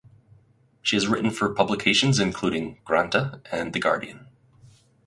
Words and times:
She 0.81 0.95
has 0.95 1.05
written 1.07 1.29
for 1.29 1.53
publications 1.53 2.19
including 2.19 2.79
"Granta" 2.85 3.39
and 3.51 3.71
"The 3.71 3.79
Guardian". 3.79 4.25